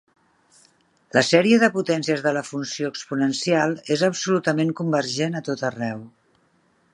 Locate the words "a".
5.41-5.45